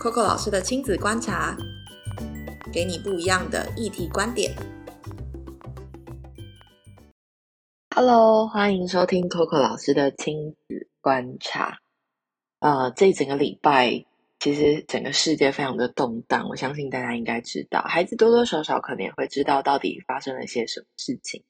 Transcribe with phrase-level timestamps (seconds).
[0.00, 1.54] Coco 老师的亲子观察，
[2.72, 4.50] 给你不一样的议题观点。
[7.94, 11.80] Hello，欢迎收听 Coco 老师的亲子观察。
[12.60, 14.06] 呃，这整个礼拜，
[14.38, 21.44] 其实整个世界非常的动荡，我相信大家应该知道，孩子多多少少可能也会知道到底发生了些什么事情。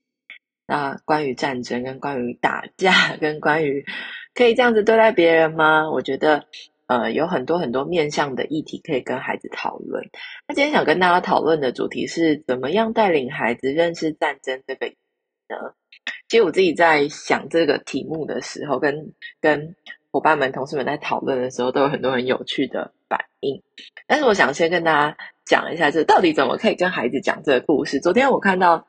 [0.66, 3.86] 那关于战争，跟关于打架， 跟关于
[4.34, 5.88] 可以这样子对待别人吗？
[5.88, 6.46] 我觉得。
[6.91, 10.10] 呃，有很多很多面向的议题可以跟孩子讨论。
[10.48, 15.74] 那今天想跟大家讨论的主题是，怎么样带领孩子认识战争这个呢？
[16.28, 19.77] 其实我自己在想这个题目的时候，跟跟
[20.11, 23.62] 伙伴们、同事们在讨论的时候，都有很多很有趣的反应。
[24.09, 28.00] 但是我想先跟大家讲一下，这到底怎么可以跟孩子讲这个故事。
[28.00, 28.84] 昨天我看到。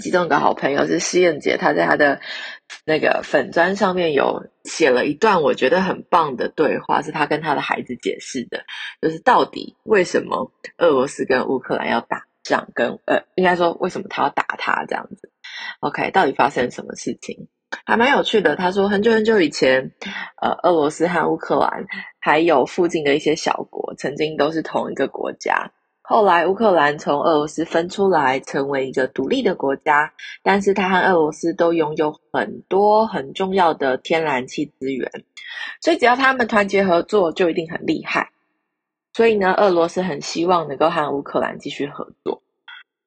[0.00, 2.20] 其中一个好朋友是施燕姐，她在她的
[2.84, 8.64] 那个粉砖上面有写了一段我觉得很棒的对话，是她跟她的孩子解释的，
[9.00, 15.30] 就是到底为什么俄罗斯跟乌克兰要打仗，跟呃，应该说为什么他要打他这样子。
[15.80, 17.48] OK，到底发生什么事情？
[17.84, 18.56] 还蛮有趣的。
[18.56, 19.92] 他说很久很久以前，
[20.40, 21.86] 呃，俄罗斯和乌克兰
[22.18, 25.72] 还有附近的一些小国，曾经都是同一个国家。
[26.10, 30.12] 后来，乌克兰从俄罗斯分出来，成为一个独立的国家。
[30.42, 35.08] 但是，它和俄罗斯都拥有很多很重要的天然气资源，
[35.80, 38.30] 所以只要他们团结合作，就一定很厉害。
[39.12, 42.42] 所以呢，俄罗斯很希望能够和乌克兰继续合作。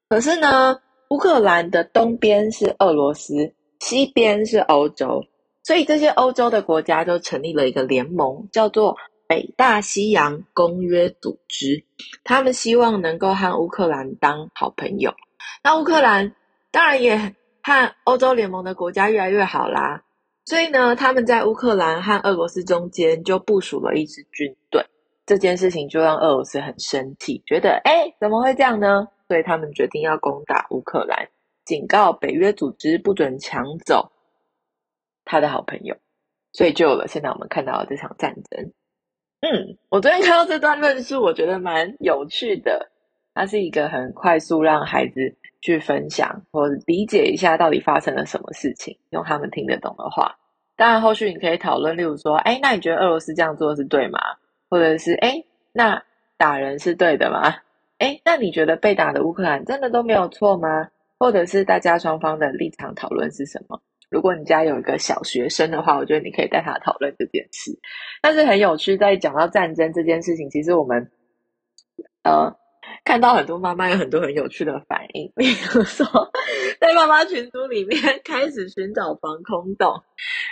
[0.08, 5.26] 可是呢，乌克兰的东边是俄罗斯，西边是欧洲，
[5.62, 8.96] 所以这些欧洲的国家都成立了一个联盟，叫做。
[9.28, 11.84] 北大西洋公约组织，
[12.24, 15.14] 他们希望能够和乌克兰当好朋友。
[15.64, 16.36] 那乌克兰
[16.72, 20.04] 当然也和欧洲联盟的国家越来越好啦。
[20.46, 24.86] 所以呢，他们在乌克兰和俄罗斯中间就部署了一支军队。
[25.26, 29.08] 这件事情就让俄罗斯很生气，觉得哎，怎么会这样呢？
[29.30, 31.30] 所以他们决定要攻打乌克兰，
[31.64, 34.12] 警告北约组织不准抢走
[35.24, 35.96] 他的好朋友。
[36.52, 38.74] 所以就有了现在我们看到的这场战争。
[39.46, 42.90] 嗯，我昨天看到这段论述，我觉得蛮有趣的。
[43.34, 50.38] 它是一个很快速让孩子去分享或理解一下到底发生了什么事情，用他们听得懂的话。
[50.78, 54.18] 当然，后续你可以讨论，例如说，哎，那你觉得俄罗斯这样做是对吗？
[54.70, 55.44] 或者是，哎，
[55.74, 56.02] 那
[56.38, 57.54] 打人是对的吗？
[57.98, 60.88] 哎，那你觉得被打的乌克兰真的都没有错吗？
[61.20, 63.82] 或者是大家双方的立场讨论是什么？
[64.14, 67.80] 如果你家有一个小学生的话，我觉得你可以带他讨论这件事。
[68.22, 71.10] 但是很有趣，在讲到战争这件事情，其实我们
[72.22, 72.56] 呃
[73.04, 76.06] 看到很多妈妈有很多很有趣的反应， 比如说
[76.80, 80.04] 在妈妈群组里面开始寻找防空洞，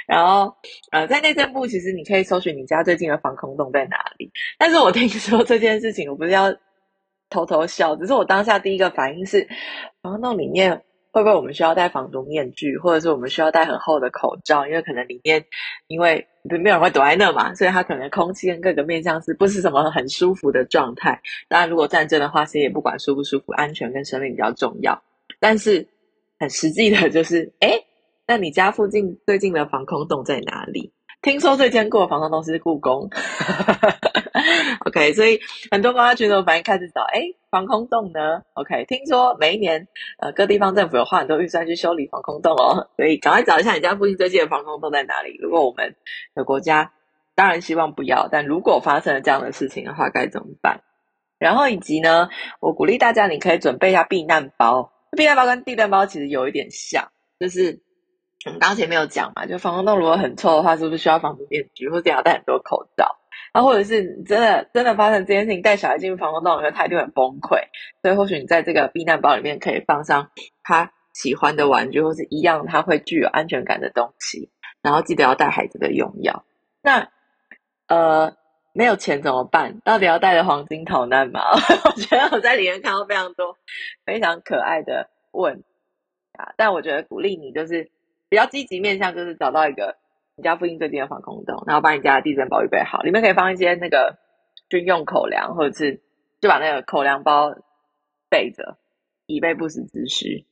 [0.07, 0.55] 然后
[0.91, 4.31] 呃在内政部其实你可以搜寻你家最近的防空洞在哪里。
[4.57, 6.51] 但是我听说这件事情，我不是要
[7.29, 9.47] 偷偷笑，只是我当下第一个反应是
[10.01, 10.81] 防空洞里面。
[11.11, 14.66] 会不会我们需要戴防毒面具，或者是我们需要戴很厚的口罩？
[14.66, 15.45] 因为可能里面，
[15.88, 21.22] 因为没有人会躲在那嘛，所以它可能空气跟各个面向是不是什么很舒服的状态？
[21.49, 25.01] 当然，如果战争的话，谁也不管舒不舒服，安全跟生命比较重要。
[25.39, 25.85] 但是
[26.39, 27.83] 很实际的就是，哎，
[28.25, 30.91] 那你家附近最近的防空洞在哪里？
[31.22, 33.09] 听说最坚固的防空洞是故宫。
[34.86, 35.40] OK，所以
[35.70, 37.22] 很多妈妈群众反应开始找，哎，
[37.52, 39.88] 防空洞呢？OK，听说每一年，
[40.20, 45.38] 呃，各地方政府有花很多预算去修理防空洞哦，所以赶快找一下你家附近最近的防空洞在哪里。
[45.40, 45.96] 如果我们
[46.34, 46.92] 的国家
[47.36, 50.82] 当然希望不要，但如果发生了这样的事情的话，该怎么办？
[51.38, 54.92] 然后以及呢，我鼓励大家，你可以准备一下避难包。
[55.16, 57.82] 避难包跟地震包其实有一点像，就是
[58.46, 63.18] 我们刚前面有讲嘛，就防空洞如果很臭的话，是不是需要防毒面具，或者要戴很多口罩？
[63.53, 67.59] 然啊，或者是真的真的发生这件事情，带小孩进入防空洞，我觉得他一定很崩溃。
[68.02, 70.31] 所以或许你在这个避难包里面可以放上
[70.63, 74.50] 他喜欢的玩具，或是一样他会具有安全感的东西。
[74.81, 76.44] 然后记得要带孩子的用药。
[76.81, 77.09] 那
[77.88, 78.35] 呃，
[78.73, 79.79] 没有钱怎么办？
[79.84, 81.41] 到底要带着黄金逃难吗？
[81.85, 83.58] 我觉得我在里面看到非常多
[84.05, 85.64] 非常可爱的问
[86.34, 87.91] 啊，但我觉得鼓励你就是
[88.31, 89.97] 比较积极面向，就是找到一个。
[90.37, 94.17] 你家附近最近的防空洞，然后把你家的地震包预备好，里面可以放一些那个
[94.69, 96.01] 军用口粮，或者是
[96.39, 97.53] 就把那个口粮包
[98.29, 98.78] 备着，
[99.28, 100.45] 以备不时之需。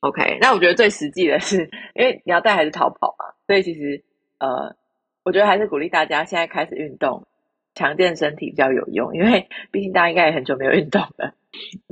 [0.00, 4.02] OK，那我觉得最实际的是，因为你要带孩子逃跑嘛，所以其实
[4.38, 4.74] 呃，
[5.22, 7.28] 我觉得还是鼓励大家现在开始运动，
[7.74, 11.34] 强健身体比较有用，因为毕竟大家应该也很久没有运动了。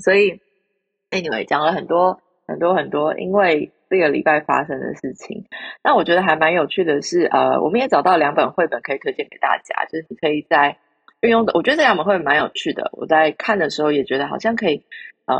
[0.02, 0.40] 所以
[1.10, 3.72] Anyway，讲了很多很多很多，因为。
[3.88, 5.44] 这个礼拜发生的事情，
[5.82, 10.76] 那我觉得还蛮有趣的是，呃，我们也找到两本绘本可以推荐给大家，就是你可以在
[11.20, 12.90] 运用的，我觉得这两本会蛮有趣的。
[12.92, 14.84] 我在看的时候也觉得好像可以，
[15.26, 15.36] 呃，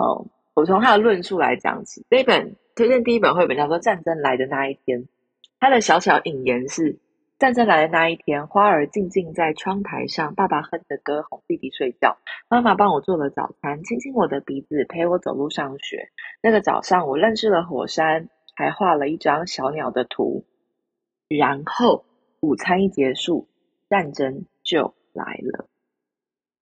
[0.54, 2.04] 我从他的论述来讲起。
[2.08, 5.00] 这一本推荐第一本绘本叫做《战争来的那一天》，
[5.58, 6.98] 它的小小引言是：
[7.38, 12.16] 战争来的那一天，花儿静静在窗台上，爸爸哼着歌哄弟弟睡觉，
[12.48, 16.08] 妈妈帮我做了早餐，亲亲我的鼻子，陪我走路上学。
[16.42, 20.44] 那个早上，我认识了火山，还画了一张小鸟的图。
[21.28, 22.04] 然后
[22.40, 23.48] 午餐一结束，
[23.88, 25.68] 战争就来了。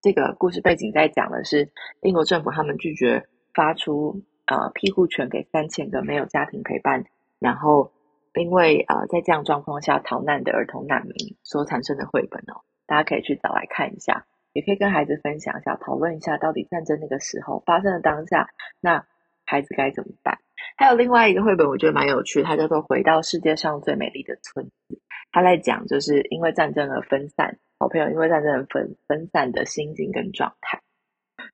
[0.02, 1.70] 这个故事背景在讲的是
[2.02, 7.04] 英国政府他们拒绝发出呃庇护权给三千个没有家庭陪伴，
[7.38, 7.92] 然后
[8.34, 18.48] 因为呃在这样状况下逃难的儿童难民所产生的绘本哦，大家可以去找来看一下，也可以跟孩子分享一下，讨论一下到底战争那个时候发生的当下，
[18.80, 19.06] 那
[19.46, 20.38] 孩子该怎么办？
[20.76, 24.94] 还有另外一个绘本，我觉得蛮有趣，它叫做《回到世界上最美丽的村子》，
[25.32, 27.58] 它在讲就是因为战争而分散。
[27.78, 30.80] 好朋友因为战争而分分散的心境跟状态，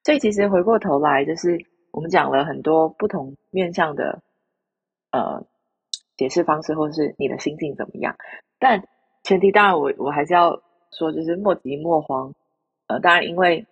[0.04, 1.58] 所以其实回过头来，就是
[1.92, 4.22] 我们讲了很多不同面向的
[5.10, 5.44] 呃
[6.16, 8.14] 解释方式，或是你的心境怎么样。
[8.58, 8.84] 但
[9.24, 12.34] 前提当然，我我还是要说，就是莫急莫慌。
[12.86, 13.66] 呃，当然因为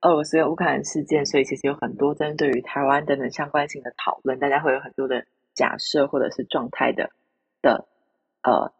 [0.00, 5.24] 俄罗斯乌克兰事件，所以其实有很多针对于台湾等等相关性的讨论，大家会有很多的
[5.54, 7.10] 假设或者是状态的
[7.62, 7.86] 的
[8.42, 8.72] 呃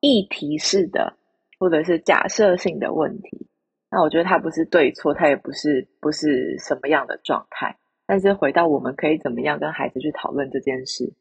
[0.00, 1.16] 议题式的。
[1.58, 3.46] 或者是假设性的问题，
[3.90, 7.78] 那我觉得它不是对错，它也不是不是什么样的状态。
[8.04, 11.14] 但是回到我们可以怎么样跟孩子去讨论这件事，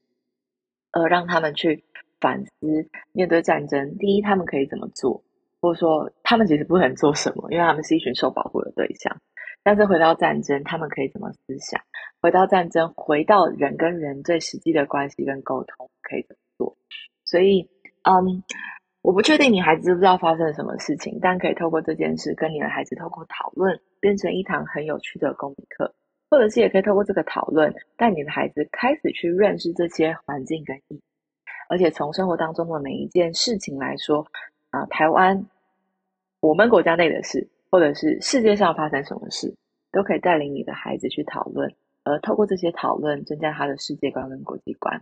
[0.92, 1.86] 呃，让他们去
[2.20, 2.52] 反思
[3.14, 3.98] 面对战争。
[3.98, 5.24] 第一，他们可以怎么做，
[5.62, 9.22] 或者说他们其实不能做什么，因为他们是一群受保护的对象。
[9.66, 11.82] 但是回到战争，他们可以怎么思想？
[12.22, 16.78] 回到战争，回到人跟人最实际的关系跟沟通，可以怎么做？
[17.26, 17.68] 所以，
[18.04, 18.44] 嗯。
[19.02, 25.94] 我不确定你孩子知不知道发生了什么事情，但可以透过这件事跟你的孩子透过讨论，变成一堂很有趣的公民课，
[26.28, 31.02] 或者是也可以透过这个讨论，带你的孩子开始去认识这些环境跟意义，
[31.70, 34.26] 而且从生活当中的每一件事情来说，
[34.72, 35.46] 啊，台湾
[36.40, 39.54] 我们国家内的事，或者是世界上发生什么事，
[39.92, 41.76] 都可以带领你的孩子去讨论，
[42.06, 45.02] 而透过这些讨论，增加他的世界观跟国际观。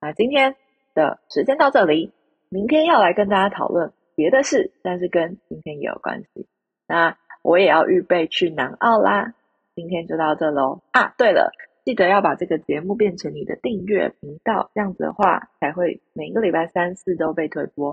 [0.00, 0.56] 那今天
[0.94, 2.10] 的时间到这里。
[2.50, 6.46] 明天要来跟大家讨论别的事，但是跟今天也有关系。
[6.86, 9.34] 那我也要预备去南澳啦。
[9.74, 11.12] 今天就到这喽啊！
[11.18, 11.52] 对了，
[11.84, 17.92] 记得要把这个节目变成你的订阅频道，这样子的话才会每个礼拜三四都被推播。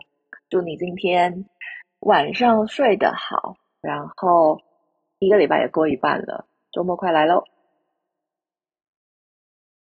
[0.49, 1.45] 祝你今天
[1.99, 4.59] 晚上睡得好，然后
[5.19, 7.43] 一个礼拜也过一半了，周末快来喽！